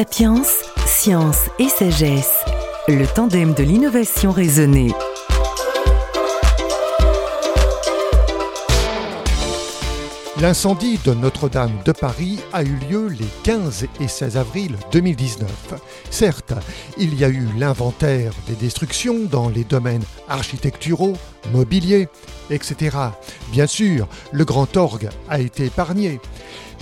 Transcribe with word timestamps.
Sapiens, 0.00 0.42
science 0.86 1.50
et 1.58 1.68
sagesse, 1.68 2.42
le 2.88 3.04
tandem 3.06 3.52
de 3.52 3.62
l'innovation 3.62 4.32
raisonnée. 4.32 4.92
L'incendie 10.40 10.98
de 11.04 11.12
Notre-Dame 11.12 11.76
de 11.84 11.92
Paris 11.92 12.40
a 12.54 12.62
eu 12.62 12.78
lieu 12.88 13.08
les 13.08 13.28
15 13.42 13.88
et 14.00 14.08
16 14.08 14.38
avril 14.38 14.74
2019. 14.90 15.50
Certes, 16.08 16.54
il 16.96 17.14
y 17.14 17.22
a 17.22 17.28
eu 17.28 17.46
l'inventaire 17.58 18.32
des 18.48 18.54
destructions 18.54 19.18
dans 19.30 19.50
les 19.50 19.64
domaines 19.64 20.04
architecturaux, 20.28 21.12
mobiliers, 21.52 22.08
etc. 22.48 22.96
Bien 23.52 23.66
sûr, 23.66 24.08
le 24.32 24.46
grand 24.46 24.78
orgue 24.78 25.10
a 25.28 25.40
été 25.40 25.66
épargné. 25.66 26.20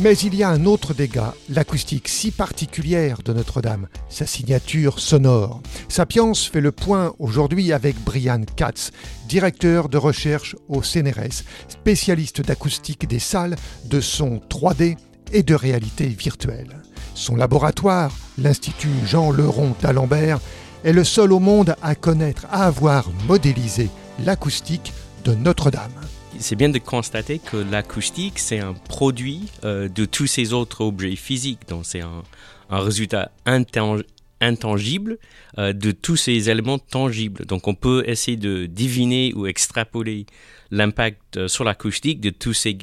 Mais 0.00 0.16
il 0.18 0.36
y 0.36 0.44
a 0.44 0.48
un 0.48 0.64
autre 0.64 0.94
dégât, 0.94 1.34
l'acoustique 1.48 2.06
si 2.06 2.30
particulière 2.30 3.18
de 3.24 3.32
Notre-Dame, 3.32 3.88
sa 4.08 4.26
signature 4.26 5.00
sonore. 5.00 5.60
Sapiens 5.88 6.34
fait 6.34 6.60
le 6.60 6.70
point 6.70 7.14
aujourd'hui 7.18 7.72
avec 7.72 7.96
Brian 8.04 8.42
Katz, 8.54 8.92
directeur 9.28 9.88
de 9.88 9.98
recherche 9.98 10.54
au 10.68 10.82
CNRS, 10.82 11.42
spécialiste 11.66 12.42
d'acoustique 12.42 13.08
des 13.08 13.18
salles, 13.18 13.56
de 13.86 14.00
son 14.00 14.40
3D 14.48 14.96
et 15.32 15.42
de 15.42 15.54
réalité 15.56 16.06
virtuelle. 16.06 16.80
Son 17.14 17.34
laboratoire, 17.34 18.12
l'Institut 18.38 19.04
Jean 19.04 19.32
Leron 19.32 19.74
d'Alembert, 19.82 20.38
est 20.84 20.92
le 20.92 21.02
seul 21.02 21.32
au 21.32 21.40
monde 21.40 21.74
à 21.82 21.96
connaître, 21.96 22.46
à 22.52 22.66
avoir 22.66 23.10
modélisé 23.26 23.90
l'acoustique 24.24 24.92
de 25.24 25.34
Notre-Dame 25.34 26.07
c'est 26.38 26.56
bien 26.56 26.68
de 26.68 26.78
constater 26.78 27.38
que 27.38 27.56
l'acoustique, 27.56 28.39
c'est 28.39 28.58
un 28.58 28.75
produit 28.75 29.42
euh, 29.64 29.89
de 29.89 30.05
tous 30.05 30.27
ces 30.27 30.52
autres 30.52 30.83
objets 30.83 31.16
physiques. 31.16 31.69
Donc, 31.69 31.84
c'est 31.84 32.00
un, 32.00 32.22
résultat 32.70 33.30
intangible 33.47 35.19
euh, 35.56 35.72
de 35.72 35.91
tous 35.91 36.17
ces 36.17 36.50
éléments 36.50 36.78
tangibles. 36.78 37.47
Donc, 37.47 37.67
on 37.67 37.75
peut 37.75 38.05
essayer 38.06 38.36
de 38.36 38.67
deviner 38.67 39.33
ou 39.34 39.47
extrapoler 39.47 40.27
l'impact 40.70 41.39
euh, 41.39 41.48
sur 41.48 41.64
l'acoustique 41.64 42.20
de 42.20 42.30
tous 42.30 42.52
ces, 42.52 42.77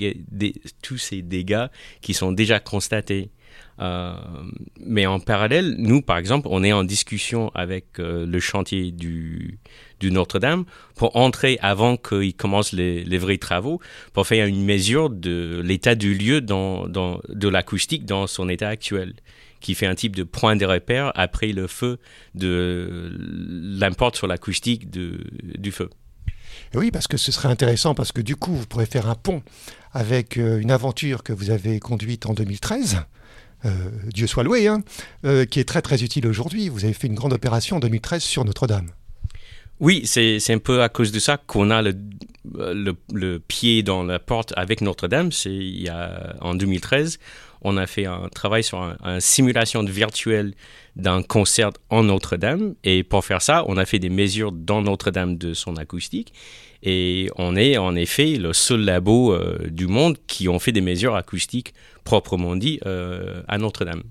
tous 0.81 0.97
ces 0.97 1.21
dégâts 1.21 1.67
qui 2.01 2.13
sont 2.13 2.31
déjà 2.31 2.59
constatés. 2.59 3.29
mais 4.79 5.05
en 5.05 5.19
parallèle, 5.19 5.75
nous, 5.77 6.01
par 6.01 6.17
exemple, 6.17 6.47
on 6.49 6.63
est 6.63 6.73
en 6.73 6.83
discussion 6.83 7.51
avec 7.53 7.85
le 7.97 8.39
chantier 8.39 8.91
du, 8.91 9.59
du 9.99 10.11
Notre-Dame 10.11 10.65
pour 10.95 11.15
entrer 11.15 11.57
avant 11.61 11.97
qu'ils 11.97 12.33
commencent 12.33 12.73
les, 12.73 13.17
vrais 13.17 13.37
travaux, 13.37 13.79
pour 14.13 14.27
faire 14.27 14.45
une 14.45 14.63
mesure 14.63 15.09
de 15.09 15.61
l'état 15.63 15.95
du 15.95 16.13
lieu 16.13 16.41
dans, 16.41 16.87
de 16.87 17.47
l'acoustique 17.47 18.05
dans 18.05 18.27
son 18.27 18.49
état 18.49 18.69
actuel, 18.69 19.13
qui 19.59 19.75
fait 19.75 19.87
un 19.87 19.95
type 19.95 20.15
de 20.15 20.23
point 20.23 20.55
de 20.55 20.65
repère 20.65 21.11
après 21.15 21.47
le 21.47 21.67
feu 21.67 21.97
de 22.33 23.11
l'impact 23.17 24.15
sur 24.15 24.27
l'acoustique 24.27 24.89
du 24.89 25.71
feu. 25.71 25.89
oui, 26.73 26.91
parce 26.91 27.07
que 27.07 27.17
ce 27.17 27.31
serait 27.31 27.49
intéressant, 27.49 27.95
parce 27.95 28.11
que 28.11 28.21
du 28.21 28.35
coup, 28.35 28.55
vous 28.55 28.65
pourrez 28.65 28.85
faire 28.85 29.09
un 29.09 29.15
pont 29.15 29.41
avec 29.93 30.37
euh, 30.37 30.59
une 30.59 30.71
aventure 30.71 31.23
que 31.23 31.31
vous 31.31 31.49
avez 31.49 31.79
conduite 31.79 32.25
en 32.25 32.33
2013. 32.33 32.97
Euh, 33.65 33.89
Dieu 34.13 34.27
soit 34.27 34.43
loué, 34.43 34.67
hein, 34.67 34.81
euh, 35.25 35.45
qui 35.45 35.59
est 35.59 35.63
très 35.63 35.81
très 35.81 36.03
utile 36.03 36.27
aujourd'hui. 36.27 36.69
Vous 36.69 36.83
avez 36.83 36.93
fait 36.93 37.07
une 37.07 37.15
grande 37.15 37.33
opération 37.33 37.77
en 37.77 37.79
2013 37.79 38.21
sur 38.21 38.45
Notre-Dame. 38.45 38.91
Oui, 39.79 40.03
c'est 40.05 40.53
un 40.53 40.57
peu 40.57 40.81
à 40.81 40.89
cause 40.89 41.11
de 41.11 41.19
ça 41.19 41.37
qu'on 41.37 41.69
a 41.69 41.81
le, 41.81 43.37
pied 43.39 43.83
dans 43.83 44.03
la 44.03 44.19
porte 44.19 44.53
avec 44.55 44.81
Notre-Dame. 44.81 45.29
En 46.41 46.55
2013, 46.55 47.19
on 47.61 47.75
a 47.77 47.85
fait 47.85 48.05
un 48.05 48.29
travail 48.29 48.63
sur 48.63 48.79
une 48.79 49.19
simulation 49.19 49.83
virtuelle 49.83 50.53
d'un 50.95 51.23
concert 51.23 51.71
en 51.89 52.03
Notre-Dame. 52.03 52.75
Et 52.85 53.03
pour 53.03 53.25
faire 53.25 53.41
ça, 53.41 53.65
on 53.67 53.75
a 53.75 53.85
fait 53.85 53.99
des 53.99 54.09
mesures 54.09 54.53
dans 54.53 54.81
Notre-Dame 54.81 55.37
de 55.37 55.53
son 55.53 55.75
acoustique. 55.75 56.31
Et 56.81 57.29
on 57.35 57.55
est 57.55 57.77
en 57.77 57.95
effet 57.95 58.35
le 58.35 58.53
seul 58.53 58.81
labo 58.81 59.33
euh, 59.33 59.57
du 59.69 59.87
monde 59.87 60.17
qui 60.27 60.47
ont 60.47 60.59
fait 60.59 60.71
des 60.71 60.81
mesures 60.81 61.15
acoustiques 61.15 61.73
proprement 62.03 62.55
dit 62.55 62.79
euh, 62.85 63.41
à 63.47 63.57
Notre-Dame 63.57 64.03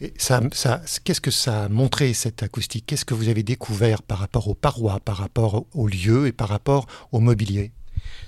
Qu'est-ce 0.00 1.20
que 1.20 1.30
ça 1.30 1.64
a 1.64 1.68
montré, 1.68 2.14
cette 2.14 2.42
acoustique? 2.42 2.84
Qu'est-ce 2.86 3.04
que 3.04 3.14
vous 3.14 3.28
avez 3.28 3.42
découvert 3.42 4.02
par 4.02 4.18
rapport 4.18 4.48
aux 4.48 4.54
parois, 4.54 5.00
par 5.00 5.18
rapport 5.18 5.66
aux 5.74 5.88
lieux 5.88 6.26
et 6.26 6.32
par 6.32 6.48
rapport 6.48 6.86
au 7.12 7.20
mobilier? 7.20 7.72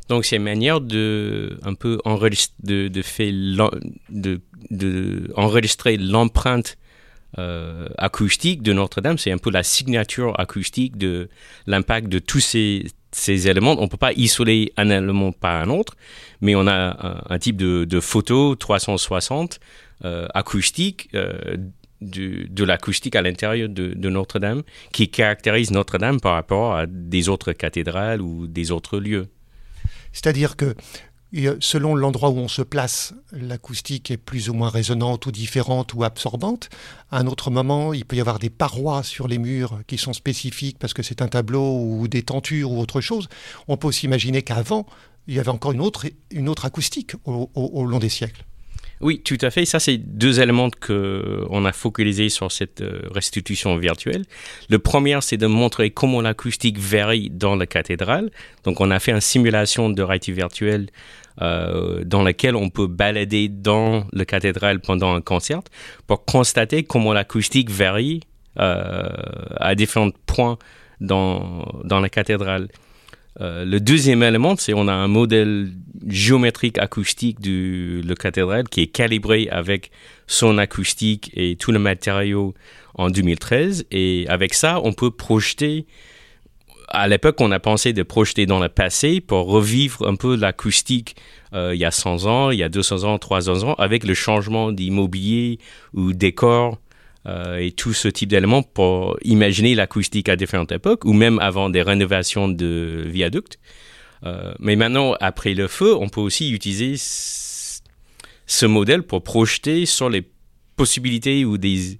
Donc 0.08 0.24
c'est 0.24 0.36
une 0.36 0.42
manière 0.42 0.80
de 0.80 1.58
un 1.62 1.74
peu 1.74 1.98
l'empreinte 5.96 6.76
euh, 7.38 7.88
acoustique 7.96 8.62
de 8.62 8.74
Notre-Dame. 8.74 9.16
C'est 9.16 9.32
un 9.32 9.38
peu 9.38 9.50
la 9.50 9.62
signature 9.62 10.38
acoustique 10.38 10.98
de 10.98 11.30
l'impact 11.66 12.08
de 12.08 12.18
tous 12.18 12.40
ces, 12.40 12.84
éléments. 13.26 13.74
On 13.78 13.84
ne 13.84 13.86
peut 13.86 13.96
pas 13.96 14.12
isoler 14.12 14.72
un 14.76 14.90
élément 14.90 15.32
par 15.32 15.62
un 15.62 15.70
autre, 15.70 15.96
mais 16.42 16.54
on 16.54 16.66
a 16.66 17.24
un, 17.30 17.38
type 17.38 17.56
de, 17.56 18.00
photo 18.00 18.54
360 18.54 19.54
euh, 19.54 19.56
acoustique 20.04 21.08
euh, 21.14 21.56
de 22.02 22.64
l'acoustique 22.64 23.16
à 23.16 23.22
l'intérieur 23.22 23.68
de, 23.68 24.08
Notre-Dame 24.08 24.62
qui 24.92 25.08
caractérise 25.08 25.70
Notre-Dame 25.70 26.20
par 26.20 26.34
rapport 26.34 26.74
à 26.74 26.86
des 26.86 27.28
autres 27.28 27.52
cathédrales 27.52 28.20
ou 28.20 28.46
des 28.46 28.70
autres 28.70 28.98
lieux. 28.98 29.28
C'est-à-dire 30.12 30.56
que 30.56 30.74
selon 31.60 31.94
l'endroit 31.94 32.30
où 32.30 32.38
on 32.38 32.48
se 32.48 32.60
place, 32.60 33.14
l'acoustique 33.30 34.10
est 34.10 34.18
plus 34.18 34.50
ou 34.50 34.54
moins 34.54 34.68
résonante 34.68 35.24
ou 35.26 35.32
différente 35.32 35.94
ou 35.94 36.04
absorbante. 36.04 36.69
À 37.10 37.19
un 37.19 37.26
autre 37.26 37.50
moment, 37.50 37.94
il 37.94 38.04
peut 38.04 38.16
y 38.16 38.20
avoir 38.20 38.38
des 38.38 38.50
parois 38.50 39.02
sur 39.02 39.28
les 39.28 39.38
murs 39.38 39.80
qui 39.86 39.96
sont 39.96 40.12
spécifiques 40.12 40.78
parce 40.78 40.92
que 40.92 41.02
c'est 41.02 41.22
un 41.22 41.28
tableau 41.28 41.78
ou 41.78 42.08
des 42.08 42.22
tentures 42.22 42.70
ou 42.70 42.80
autre 42.80 43.00
chose. 43.00 43.28
On 43.69 43.76
peut 43.76 43.88
aussi 43.88 44.06
imaginer 44.06 44.42
qu'avant, 44.42 44.86
il 45.26 45.34
y 45.34 45.38
avait 45.38 45.48
encore 45.48 45.72
une 45.72 45.80
autre, 45.80 46.06
une 46.30 46.48
autre 46.48 46.66
acoustique 46.66 47.12
au 47.24 47.84
long 47.84 47.98
des 47.98 48.08
siècles. 48.08 48.44
Oui, 49.02 49.20
tout 49.20 49.38
à 49.40 49.50
fait. 49.50 49.64
Ça, 49.64 49.80
c'est 49.80 49.96
deux 49.98 50.40
éléments 50.40 50.70
que 50.70 51.44
on 51.50 51.64
a 51.64 51.72
focalisé 51.72 52.28
sur 52.28 52.52
cette 52.52 52.82
euh, 52.82 53.02
restitution 53.12 53.76
virtuelle. 53.76 54.24
Le 54.70 54.78
premier, 54.78 55.18
c'est 55.22 55.36
de 55.36 55.48
montrer 55.48 55.90
comment 55.90 56.20
l'acoustique 56.20 56.78
varie 56.78 57.28
dans 57.28 57.56
la 57.56 57.66
cathédrale. 57.66 58.30
Donc, 58.62 58.80
on 58.80 58.92
a 58.92 59.00
fait 59.00 59.10
une 59.10 59.20
simulation 59.20 59.90
de 59.90 60.02
réalité 60.02 60.30
virtuelle 60.30 60.86
euh, 61.40 62.04
dans 62.04 62.22
laquelle 62.22 62.54
on 62.54 62.70
peut 62.70 62.86
balader 62.86 63.48
dans 63.48 64.06
la 64.12 64.24
cathédrale 64.24 64.78
pendant 64.78 65.14
un 65.14 65.20
concert 65.20 65.62
pour 66.06 66.24
constater 66.24 66.84
comment 66.84 67.12
l'acoustique 67.12 67.70
varie 67.70 68.20
euh, 68.60 69.08
à 69.56 69.74
différents 69.74 70.10
points 70.26 70.58
dans, 71.00 71.80
dans 71.82 71.98
la 71.98 72.08
cathédrale. 72.08 72.69
Euh, 73.41 73.65
le 73.65 73.81
deuxième 73.81 74.22
élément, 74.22 74.56
c'est 74.56 74.75
on 74.75 74.88
a 74.88 74.93
un 74.93 75.09
modèle 75.09 75.70
géométrique 76.06 76.78
acoustique 76.78 77.41
de 77.41 78.03
la 78.06 78.15
cathédrale 78.15 78.69
qui 78.69 78.82
est 78.82 78.87
calibré 78.88 79.48
avec 79.50 79.91
son 80.26 80.59
acoustique 80.59 81.31
et 81.34 81.56
tout 81.56 81.72
le 81.72 81.78
matériau 81.78 82.54
en 82.94 83.09
2013. 83.10 83.87
Et 83.91 84.26
avec 84.28 84.54
ça, 84.54 84.81
on 84.84 84.93
peut 84.93 85.10
projeter. 85.10 85.87
À 86.88 87.09
l'époque, 87.09 87.37
on 87.41 87.50
a 87.53 87.59
pensé 87.59 87.94
de 87.94 88.03
projeter 88.03 88.44
dans 88.44 88.60
le 88.60 88.69
passé 88.69 89.20
pour 89.20 89.47
revivre 89.47 90.06
un 90.06 90.14
peu 90.14 90.37
l'acoustique 90.37 91.16
euh, 91.54 91.75
il 91.75 91.81
y 91.81 91.84
a 91.84 91.91
100 91.91 92.26
ans, 92.26 92.50
il 92.50 92.59
y 92.59 92.62
a 92.62 92.69
200 92.69 93.04
ans, 93.04 93.19
300 93.19 93.64
ans, 93.64 93.75
avec 93.75 94.04
le 94.04 94.14
changement 94.14 94.72
d'immobilier 94.72 95.59
ou 95.94 96.12
décor 96.12 96.78
euh, 97.26 97.58
et 97.58 97.70
tout 97.70 97.92
ce 97.92 98.08
type 98.08 98.30
d'éléments 98.30 98.62
pour 98.62 99.16
imaginer 99.22 99.74
l'acoustique 99.74 100.28
à 100.28 100.36
différentes 100.36 100.72
époques 100.72 101.04
ou 101.04 101.12
même 101.12 101.38
avant 101.38 101.70
des 101.70 101.82
rénovations 101.82 102.48
de 102.48 103.04
viaducs. 103.06 103.58
Euh, 104.24 104.52
mais 104.58 104.76
maintenant, 104.76 105.14
après 105.20 105.54
le 105.54 105.69
feu, 105.69 105.94
on 105.94 106.08
peut 106.08 106.20
aussi 106.20 106.50
utiliser 106.50 106.94
ce 106.96 108.66
modèle 108.66 109.02
pour 109.02 109.22
projeter 109.22 109.86
sur 109.86 110.10
les 110.10 110.24
possibilités 110.76 111.44
ou 111.44 111.58
des, 111.58 111.98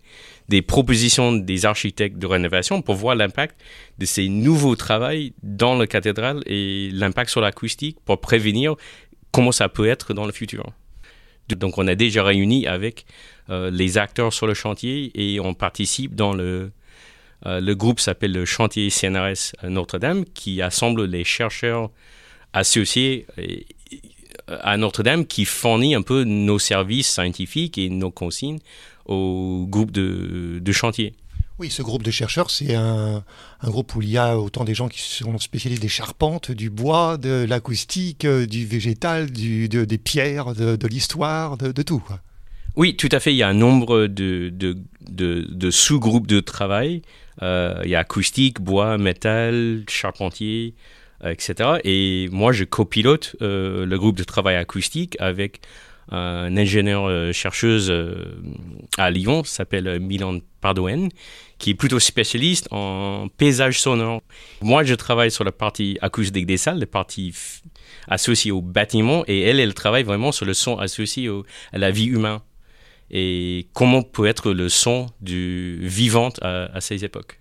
des 0.49 0.63
propositions 0.63 1.33
des 1.33 1.67
architectes 1.67 2.19
de 2.19 2.27
rénovation 2.27 2.83
pour 2.83 2.97
voir 2.97 3.15
l'impact 3.15 3.61
de 3.99 4.07
ces 4.07 4.29
nouveaux 4.29 4.77
travaux 4.77 5.31
dans 5.43 5.77
la 5.77 5.87
cathédrale 5.87 6.43
et 6.47 6.91
l'impact 6.93 7.31
sur 7.31 7.41
l'acoustique 7.41 7.99
pour 8.05 8.21
prévenir 8.21 8.75
comment 9.31 9.53
ça 9.53 9.69
peut 9.69 9.87
être 9.87 10.15
dans 10.15 10.27
le 10.27 10.33
futur. 10.33 10.73
Donc 11.55 11.79
on 11.79 11.87
a 11.87 11.95
déjà 11.95 12.23
réuni 12.23 12.67
avec 12.67 13.05
euh, 13.51 13.71
les 13.71 13.99
acteurs 13.99 14.33
sur 14.33 14.47
le 14.47 14.55
chantier 14.55 15.11
et 15.15 15.41
on 15.41 15.55
participe 15.55 16.15
dans 16.15 16.33
le, 16.33 16.71
euh, 17.47 17.61
le 17.61 17.75
groupe 17.75 18.01
s'appelle 18.01 18.33
le 18.33 18.45
chantier 18.45 18.91
CNRS 18.91 19.53
Notre-Dame 19.65 20.25
qui 20.35 20.63
assemble 20.63 21.05
les 21.05 21.25
chercheurs 21.25 21.91
associés 22.53 23.27
à 24.49 24.77
Notre-Dame 24.77 25.27
qui 25.27 25.45
fournit 25.45 25.95
un 25.95 26.03
peu 26.03 26.25
nos 26.25 26.59
services 26.59 27.09
scientifiques 27.09 27.79
et 27.79 27.89
nos 27.89 28.11
consignes 28.11 28.59
au 29.07 29.67
groupe 29.69 29.91
de, 29.91 30.59
de 30.61 30.73
chantier. 30.73 31.15
Oui, 31.63 31.71
ce 31.71 31.83
groupe 31.83 32.03
de 32.03 32.11
chercheurs, 32.11 32.51
c'est 32.51 32.75
un, 32.75 33.23
groupe 33.63 33.95
où 33.95 34.03
il 34.03 34.11
y 34.11 34.19
a 34.19 34.37
autant 34.37 34.65
des 34.65 34.75
gens 34.75 34.89
qui 34.89 35.01
sont 35.01 35.39
spécialistes 35.39 35.81
des 35.81 35.87
charpentes, 35.87 36.51
du 36.51 36.71
bois, 36.71 37.19
de 37.19 37.47
l'acoustique, 37.49 38.25
euh, 38.25 38.47
du 38.47 38.67
végétal, 38.67 39.31
des 39.31 39.99
pierres, 39.99 40.55
de, 40.57 40.87
l'histoire, 40.89 41.57
de, 41.57 41.83
tout. 41.83 42.03
Oui, 42.75 42.97
tout 42.97 43.09
à 43.13 43.21
fait. 43.21 43.33
Il 43.33 43.37
y 43.37 43.45
a 43.45 43.49
un 43.49 43.55
nombre 43.55 44.09
de, 44.09 45.71
sous-groupes 45.71 46.27
de 46.27 46.41
travail. 46.41 47.03
Euh, 47.43 47.81
il 47.85 47.91
y 47.91 47.95
a 47.95 48.01
acoustique, 48.01 48.61
bois, 48.61 48.99
métal, 48.99 49.85
charpentier, 49.89 50.75
euh, 51.23 51.31
etc. 51.31 51.79
Et 51.85 52.29
moi, 52.33 52.51
je 52.51 52.65
copilote 52.65 53.37
le 53.41 53.97
groupe 53.99 54.17
de 54.17 54.25
travail 54.25 54.57
acoustique 54.57 55.17
avec 55.21 55.61
un 56.11 56.57
ingénieur 56.57 57.33
chercheuse 57.33 57.93
à 58.99 59.11
Lyon, 59.11 59.45
s'appelle 59.45 60.01
Milan 60.01 60.39
Pardoen, 60.61 61.09
qui 61.59 61.71
est 61.71 61.75
plutôt 61.75 62.01
spécialiste 62.01 62.69
en 62.71 63.29
paysage 63.37 63.81
sonore. 63.81 64.23
Moi, 64.61 64.85
je 64.85 64.95
travaille 64.95 65.31
sur 65.31 65.45
la 65.45 65.53
partie 65.53 65.99
acoustique 66.03 66.47
des 66.47 66.57
salles, 66.57 66.79
la 66.79 66.87
partie 66.87 67.35
associée 68.09 68.51
au 68.51 68.61
bâtiment, 68.61 69.25
et 69.29 69.41
elle, 69.43 69.61
elle 69.61 69.75
travaille 69.75 70.03
vraiment 70.03 70.33
sur 70.33 70.45
le 70.45 70.55
son 70.55 70.79
associé 70.79 71.31
à 71.73 71.79
la 71.79 71.91
vie 71.91 72.07
humaine 72.07 72.41
et 73.13 73.69
comment 73.75 74.03
peut 74.03 74.27
être 74.27 74.53
le 74.53 74.69
son 74.69 75.07
du 75.21 75.79
vivant 75.83 76.31
à, 76.41 76.81
ces 76.81 77.05
époques. 77.05 77.41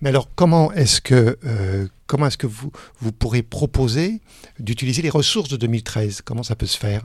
Mais 0.00 0.08
alors, 0.08 0.28
comment 0.34 0.72
est-ce 0.72 1.00
que, 1.00 1.38
euh, 1.44 1.86
comment 2.06 2.26
est-ce 2.26 2.38
que 2.38 2.46
vous, 2.46 2.72
vous 3.00 3.12
pourrez 3.12 3.42
proposer 3.42 4.20
d'utiliser 4.58 5.02
les 5.02 5.10
ressources 5.10 5.48
de 5.48 5.56
2013 5.56 6.22
Comment 6.22 6.42
ça 6.42 6.56
peut 6.56 6.66
se 6.66 6.78
faire? 6.78 7.02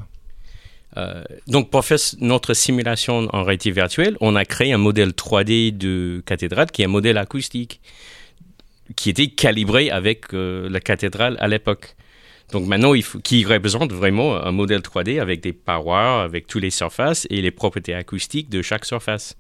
Euh, 0.98 1.24
donc, 1.48 1.70
pour 1.70 1.86
faire 1.86 2.00
notre 2.20 2.54
simulation 2.54 3.28
en 3.32 3.44
réalité 3.44 3.72
virtuelle, 3.72 4.18
on 4.20 4.36
a 4.36 4.46
créé 4.46 4.74
un 4.74 4.78
modèle 4.78 5.10
3D 5.10 5.78
de 5.78 6.24
cathédrale 6.26 6.72
qui 6.72 6.82
est 6.82 6.86
un 6.86 6.90
modèle 6.90 7.18
acoustique 7.18 7.82
qui 8.96 9.10
était 9.10 9.28
calibré 9.28 9.92
avec 9.92 10.34
euh, 10.34 10.70
la 10.70 10.80
cathédrale 10.80 11.38
à 11.40 11.48
l'époque. 11.48 11.96
Donc 12.52 12.66
maintenant, 12.66 12.94
il 12.94 13.04
faut, 13.04 13.20
qui 13.20 13.44
représente 13.44 13.92
vraiment 13.92 14.38
un 14.38 14.52
modèle 14.52 14.80
3D 14.80 15.20
avec 15.20 15.42
des 15.42 15.52
parois, 15.52 16.24
avec 16.24 16.48
toutes 16.48 16.62
les 16.62 16.70
surfaces 16.70 17.28
et 17.30 17.42
les 17.42 17.52
propriétés 17.52 17.94
acoustiques 17.94 18.50
de 18.50 18.62
chaque 18.62 18.86
surface. 18.86 19.36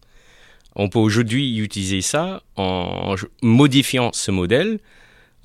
On 0.76 0.90
peut 0.90 1.00
aujourd'hui 1.00 1.58
utiliser 1.58 2.02
ça 2.02 2.44
en 2.58 3.16
modifiant 3.42 4.12
ce 4.14 4.30
modèle 4.32 4.80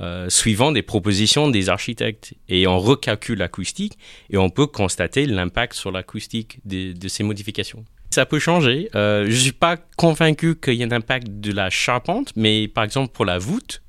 euh, 0.03 0.29
suivant 0.29 0.73
des 0.73 0.83
propositions 0.83 1.49
des 1.49 1.69
architectes. 1.69 2.35
Et 2.49 2.67
on 2.67 2.81
recalcule 2.81 3.39
l'acoustique 3.39 3.97
et 4.31 4.37
on 4.37 4.51
peut 4.51 4.67
constater 4.67 5.27
l'impact 5.27 5.75
sur 5.75 5.93
l'acoustique 5.93 6.59
de, 6.65 7.07
ces 7.07 7.23
modifications. 7.23 7.85
Ça 8.11 8.27
peut 8.27 8.41
changer. 8.41 8.89
Euh, 8.97 9.27
je 9.27 9.31
ne 9.31 9.37
suis 9.37 9.53
pas 9.53 9.77
convaincu 9.97 10.57
qu'il 10.57 10.75
y 10.75 10.83
ait 10.83 10.87
un 10.87 10.91
impact 10.91 11.29
de 11.29 11.53
la 11.53 11.71
charpente, 11.71 12.33
mais 12.35 12.67
par 12.67 12.83
exemple 12.83 13.13
pour 13.13 13.25
la 13.25 13.39
voûte, 13.39 13.81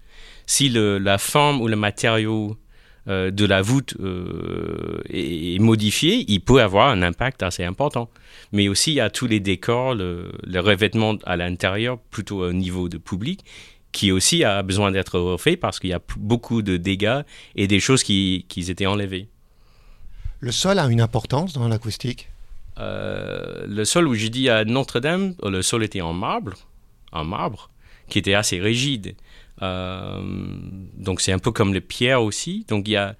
si 0.45 0.69
la 0.69 1.17
forme 1.17 1.61
ou 1.61 1.67
le 1.67 1.77
matériau 1.77 2.57
euh, 3.07 3.31
de 3.31 3.45
la 3.45 3.63
voûte 3.63 3.95
est, 5.09 5.59
modifié, 5.59 6.25
il 6.27 6.41
peut 6.41 6.61
avoir 6.61 6.89
un 6.89 7.01
impact 7.01 7.41
assez 7.41 7.63
important. 7.63 8.07
Mais 8.51 8.67
aussi, 8.67 8.91
il 8.91 8.95
y 8.95 8.99
a 8.99 9.09
tous 9.09 9.25
les 9.25 9.39
décors, 9.39 9.95
le, 9.95 10.31
le 10.45 10.59
revêtement 10.59 11.15
à 11.25 11.37
l'intérieur, 11.37 11.97
plutôt 11.97 12.43
au 12.43 12.53
niveau 12.53 12.87
de 12.87 12.99
public, 12.99 13.43
qui 13.93 14.11
aussi 14.11 14.43
a 14.43 14.61
besoin 14.63 14.91
d'être 14.91 15.17
refait 15.17 15.55
parce 15.55 15.79
qu'il 15.79 15.91
y 15.91 15.93
a 15.93 16.01
beaucoup 16.17 16.61
de 16.61 16.75
dégâts 16.75 17.21
et 17.55 17.67
des 17.67 17.79
choses 17.79 18.03
qui, 18.03 18.45
qui 18.49 18.69
étaient 18.69 18.87
enlevées. 18.87 19.29
Le 20.41 20.51
sol 20.51 20.77
a 20.79 20.85
une 20.87 20.99
importance 20.99 21.53
dans 21.53 21.69
l'acoustique? 21.69 22.29
Euh, 22.79 23.65
Le 23.67 23.85
sol 23.85 24.07
où 24.09 24.15
j'ai 24.15 24.29
dit 24.29 24.49
à 24.49 24.65
Notre-Dame, 24.65 25.35
le 25.41 25.61
sol 25.61 25.83
était 25.83 26.01
en 26.01 26.11
marbre, 26.11 26.53
en 27.13 27.23
marbre, 27.23 27.69
qui 28.09 28.19
était 28.19 28.33
assez 28.33 28.59
rigide. 28.59 29.15
Euh, 29.61 30.21
donc 30.97 31.21
c'est 31.21 31.31
un 31.31 31.39
peu 31.39 31.51
comme 31.51 31.73
les 31.73 31.81
pierres 31.81 32.23
aussi. 32.23 32.65
Donc 32.67 32.87
il 32.87 32.91
y 32.91 32.97
a 32.97 33.15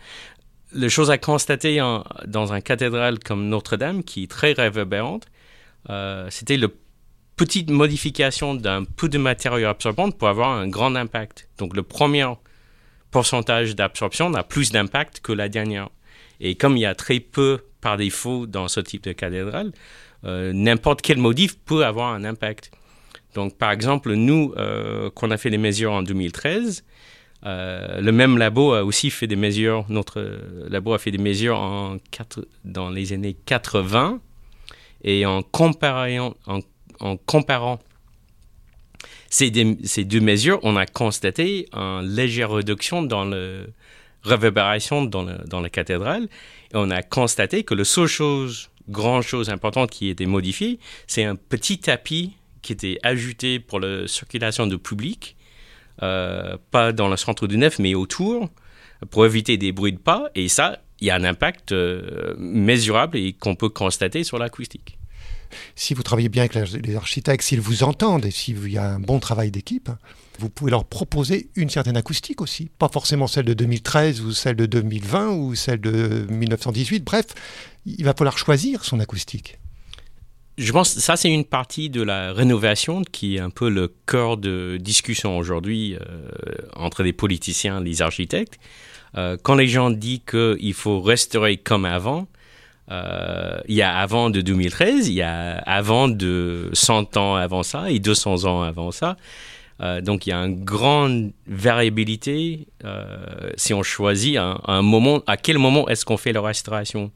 les 0.74 0.90
choses 0.90 1.12
à 1.12 1.19
constater 1.19 1.78
dans 2.26 2.52
un 2.52 2.62
cathédrale 2.62 3.19
comme 3.19 3.48
Notre-Dame, 3.48 4.04
qui 4.04 4.24
est 4.24 4.31
très 4.31 4.54
réverbérante. 4.54 5.28
Euh, 5.90 6.28
c'était 6.31 6.58
le 6.58 6.74
petite 7.35 7.69
modification 7.69 8.56
d'un 8.56 8.83
peu 8.83 9.09
de 9.09 9.18
matériau 9.18 9.68
absorbant 9.68 10.12
pour 10.12 10.27
avoir 10.27 10.51
un 10.51 10.68
grand 10.68 10.95
impact. 10.95 11.50
Donc 11.57 11.75
le 11.75 11.83
premier 11.83 12.27
pourcentage 13.12 13.75
d'absorption 13.75 14.33
a 14.33 14.44
plus 14.44 14.71
d'impact 14.71 15.19
que 15.21 15.31
la 15.31 15.50
dernière. 15.50 15.89
Et 16.39 16.56
comme 16.56 16.77
il 16.77 16.81
y 16.81 16.85
a 16.85 16.95
très 16.95 17.19
peu 17.19 17.63
par 17.81 17.97
défaut 17.97 18.47
dans 18.47 18.68
ce 18.68 18.80
type 18.80 19.03
de 19.03 19.12
cathédrale, 19.13 19.71
euh, 20.25 20.51
n'importe 20.53 21.01
quel 21.01 21.18
modif 21.18 21.57
peut 21.59 21.85
avoir 21.85 22.13
un 22.13 22.24
impact. 22.24 22.71
Donc 23.35 23.57
par 23.57 23.71
exemple, 23.71 24.13
nous, 24.13 24.53
euh, 24.57 25.09
qu'on 25.12 25.31
a 25.31 25.38
fait 25.38 25.50
des 25.50 25.57
mesures 25.57 25.91
en 25.91 26.03
2013, 26.03 26.83
euh, 27.45 28.00
le 28.00 28.12
même 28.12 28.38
labo 28.38 28.74
a 28.74 28.83
aussi 28.83 29.09
fait 29.09 29.27
des 29.27 29.35
mesures, 29.35 29.85
notre 29.89 30.39
labo 30.69 30.94
a 30.94 30.97
fait 30.97 31.12
des 31.12 31.18
mesures 31.18 31.57
en 31.57 31.97
dans 32.63 32.89
les 32.89 33.12
années 33.12 33.35
80, 33.45 34.19
et 35.03 35.25
en 35.25 35.44
comparant, 35.44 36.33
en 36.47 36.59
en 37.04 37.18
comparant 37.18 37.80
ces, 39.30 39.52
deux 39.52 40.20
mesures, 40.20 40.60
on 40.64 40.76
a 40.76 40.86
constaté 40.86 41.68
une 41.74 42.08
légère 42.08 42.52
réduction 42.52 43.04
dans 43.04 43.26
la 43.26 43.64
réverbération 44.24 45.04
dans, 45.04 45.26
la 45.26 45.70
cathédrale. 45.70 46.24
Et 46.72 46.76
on 46.76 46.90
a 46.90 47.02
constaté 47.02 47.64
que 47.64 47.74
la 47.74 47.84
seule 47.84 48.08
chose, 48.08 48.70
grande 48.90 49.24
chose 49.24 49.50
importante 49.50 49.92
qui 49.92 50.10
était 50.10 50.26
modifiée, 50.26 50.80
c'est 51.08 51.24
un 51.24 51.36
petit 51.36 51.80
tapis 51.80 52.34
qui 52.62 52.74
était 52.74 52.98
ajouté 53.04 53.60
pour 53.60 53.80
la 53.80 54.08
circulation 54.08 54.68
du 54.68 54.78
public, 54.78 55.36
euh, 56.02 56.56
pas 56.72 56.94
dans 56.94 57.10
le 57.10 57.18
centre 57.18 57.48
du 57.48 57.58
nef, 57.58 57.80
mais 57.80 57.96
autour, 57.96 58.50
pour 59.10 59.26
éviter 59.26 59.58
des 59.58 59.72
bruits 59.72 59.94
de 59.94 59.98
pas. 59.98 60.30
Et 60.36 60.48
ça, 60.48 60.80
il 61.02 61.08
y 61.08 61.10
a 61.10 61.16
un 61.16 61.24
impact 61.26 61.74
euh, 61.74 62.34
mesurable 62.38 63.18
et 63.18 63.34
qu'on 63.34 63.56
peut 63.56 63.70
constater 63.70 64.24
sur 64.24 64.38
l'acoustique 64.38 64.98
si 65.76 65.94
vous 65.94 66.04
travaillez 66.04 66.30
bien 66.30 66.44
avec 66.44 66.56
les 66.86 66.96
architectes, 66.96 67.44
s'ils 67.44 67.62
vous 67.62 67.84
entendent 67.84 68.26
et 68.26 68.32
s'il 68.32 68.70
y 68.70 68.78
a 68.78 68.92
un 68.92 69.00
bon 69.00 69.20
travail 69.20 69.52
d'équipe, 69.52 69.90
vous 70.40 70.50
pouvez 70.50 70.72
leur 70.72 70.86
proposer 70.86 71.50
une 71.56 71.70
certaine 71.70 71.98
acoustique 71.98 72.42
aussi. 72.42 72.70
Pas 72.80 72.90
forcément 72.90 73.28
celle 73.28 73.46
de 73.46 73.54
2013 73.54 74.22
ou 74.22 74.32
celle 74.32 74.56
de 74.56 74.66
2020 74.66 75.30
ou 75.30 75.56
celle 75.56 75.82
de 75.82 76.26
1918. 76.30 77.04
Bref, 77.04 77.26
il 77.86 78.04
va 78.04 78.14
falloir 78.14 78.38
choisir 78.38 78.84
son 78.84 79.00
acoustique. 79.00 79.60
Je 80.58 80.72
pense 80.72 80.94
que 80.94 81.02
ça, 81.02 81.16
c'est 81.16 81.32
une 81.32 81.46
partie 81.46 81.90
de 81.90 82.04
la 82.04 82.32
rénovation 82.32 83.02
qui 83.02 83.38
est 83.38 83.40
un 83.40 83.50
peu 83.50 83.70
le 83.70 83.92
cœur 84.06 84.38
de 84.38 84.78
discussion 84.80 85.38
aujourd'hui 85.38 85.96
euh, 85.96 86.30
entre 86.76 87.02
les 87.02 87.14
politiciens 87.14 87.82
et 87.82 87.84
les 87.84 88.02
architectes. 88.04 88.60
Euh, 89.18 89.36
quand 89.42 89.56
les 89.56 89.68
gens 89.68 89.90
disent 89.90 90.22
qu'il 90.30 90.74
faut 90.74 91.02
restaurer 91.02 91.57
comme 91.57 91.86
avant, 91.86 92.28
euh, 92.92 93.59
il 93.68 93.75
y 93.75 93.81
a 93.81 93.95
avant 93.95 94.30
de 94.30 94.42
2013, 94.42 95.07
il 95.07 95.13
y 95.13 95.21
a 95.21 95.57
avant 95.59 96.07
de 96.07 96.69
100 96.73 97.18
ans 97.18 97.35
avant 97.35 97.63
ça 97.63 97.90
et 97.90 97.99
200 97.99 98.45
ans 98.45 98.61
avant 98.61 98.92
ça. 98.92 99.18
Euh, 99.81 100.02
donc 100.02 100.28
il 100.28 100.30
y 100.30 100.33
a 100.33 100.37
une 100.37 100.63
grande 100.63 101.31
variabilité 101.47 102.68
euh, 102.83 103.52
si 103.57 103.73
on 103.73 103.81
choisit 103.81 104.37
un, 104.37 104.81
moment, 104.81 105.23
à 105.25 105.35
quel 105.37 105.57
moment 105.57 105.87
est-ce 105.90 106.06
qu'on 106.06 106.18
fait 106.18 106.33
la 106.33 106.42
restauration? 106.42 107.11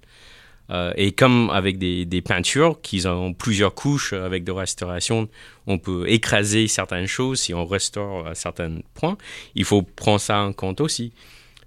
et 0.97 1.13
comme 1.13 1.49
avec 1.51 1.77
des, 1.77 2.21
peintures 2.21 2.81
qui 2.81 3.07
ont 3.07 3.33
plusieurs 3.33 3.73
couches 3.73 4.11
avec 4.11 4.43
de 4.43 4.51
restauration, 4.51 5.29
on 5.65 5.77
peut 5.77 6.03
écraser 6.09 6.67
certaines 6.67 7.07
choses 7.07 7.39
si 7.39 7.53
on 7.53 7.65
restaure 7.65 8.27
à 8.27 8.35
certains 8.35 8.79
points. 8.93 9.17
Il 9.55 9.63
faut 9.63 9.81
prendre 9.81 10.19
ça 10.19 10.39
en 10.41 10.51
compte 10.51 10.81
aussi. 10.81 11.13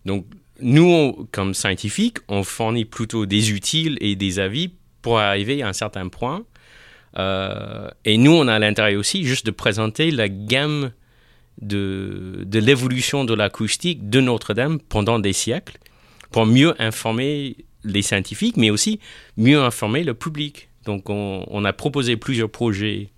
Donc 0.05 0.27
nous, 0.63 1.29
comme 1.33 1.55
scientifiques, 1.55 2.19
on 2.29 2.43
fournit 2.43 2.85
plutôt 2.85 3.27
des 3.27 3.53
utiles 3.53 3.97
et 4.01 4.17
des 4.17 4.39
avis 4.39 4.73
pour 5.03 5.19
arriver 5.19 5.63
à 5.63 5.69
un 5.69 5.73
certain 5.73 6.09
point. 6.09 6.45
Euh, 7.19 7.89
et 8.05 8.17
nous, 8.19 8.33
on 8.33 8.47
a 8.49 8.59
l'intérêt 8.59 8.95
aussi 8.95 9.25
juste 9.25 9.47
de 9.47 9.51
présenter 9.51 10.11
la 10.11 10.29
gamme 10.29 10.93
de, 11.61 12.47
l'évolution 12.53 13.25
de 13.25 13.35
l'acoustique 13.35 14.09
de 14.09 14.21
Notre-Dame 14.21 14.79
pendant 14.81 15.19
des 15.19 15.33
siècles 15.33 15.79
pour 16.31 16.47
mieux 16.47 16.81
informer 16.81 17.57
les 17.85 18.03
scientifiques, 18.03 18.57
mais 18.57 18.71
aussi 18.71 19.01
mieux 19.37 19.61
informer 19.61 20.05
le 20.05 20.15
public. 20.15 20.69
Donc, 20.85 21.11
on, 21.11 21.65
a 21.65 21.73
proposé 21.73 22.17
plusieurs 22.17 22.51
projets 22.51 23.11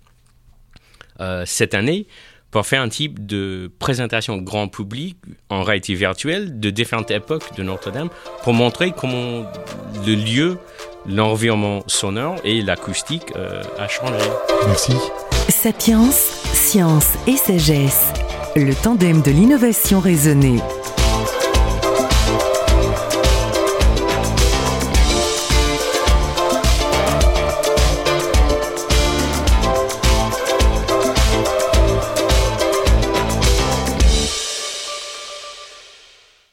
euh, 1.19 1.43
cette 1.45 1.73
année 1.73 2.07
pour 2.53 2.67
faire 2.67 2.83
un 2.83 2.89
type 2.89 3.25
de 3.25 3.71
présentation 3.79 4.37
grand 4.37 4.67
public 4.67 5.17
en 5.49 5.63
réalité 5.63 5.95
virtuelle 5.95 6.59
de 6.59 6.69
différentes 6.69 7.09
époques 7.09 7.55
de 7.57 7.63
Notre-Dame 7.63 8.09
pour 8.43 8.53
montrer 8.53 8.93
comment 8.95 9.43
le 10.05 10.13
lieu, 10.13 10.59
l'environnement 11.07 11.83
sonore 11.87 12.35
et 12.43 12.61
l'acoustique 12.61 13.33
euh, 13.35 13.63
a 13.79 13.87
changé. 13.87 14.23
Merci. 14.67 14.93
Sapiens, 15.49 16.11
science 16.11 17.09
et 17.25 17.37
sagesse, 17.37 18.13
le 18.55 18.73
tandem 18.75 19.23
de 19.23 19.31
l'innovation 19.31 19.99
raisonnée. 19.99 20.59